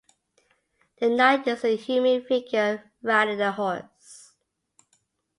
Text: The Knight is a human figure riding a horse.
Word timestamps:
The 0.97 1.09
Knight 1.09 1.45
is 1.47 1.63
a 1.63 1.75
human 1.75 2.23
figure 2.23 2.91
riding 3.03 3.39
a 3.39 3.51
horse. 3.51 4.33